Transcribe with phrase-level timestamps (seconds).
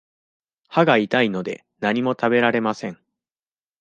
[0.67, 2.97] 歯が痛いので、何も食べられません。